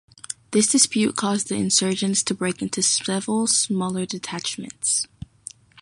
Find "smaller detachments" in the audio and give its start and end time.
3.45-5.05